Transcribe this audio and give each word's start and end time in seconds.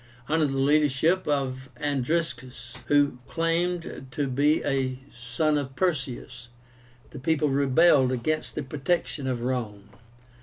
Under 0.27 0.47
the 0.47 0.57
leadership 0.57 1.27
of 1.27 1.69
ANDRISCUS, 1.77 2.77
who 2.87 3.19
claimed 3.27 4.07
to 4.09 4.27
be 4.27 4.63
a 4.65 4.97
son 5.13 5.59
of 5.59 5.75
Perseus, 5.75 6.47
the 7.11 7.19
people 7.19 7.49
rebelled 7.49 8.11
against 8.11 8.55
the 8.55 8.63
protection 8.63 9.27
of 9.27 9.41
Rome. 9.41 9.89